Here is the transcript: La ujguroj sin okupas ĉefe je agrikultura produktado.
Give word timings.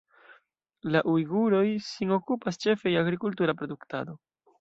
La 0.95 1.01
ujguroj 1.11 1.65
sin 1.87 2.13
okupas 2.15 2.59
ĉefe 2.65 2.95
je 2.95 2.99
agrikultura 3.03 3.57
produktado. 3.61 4.17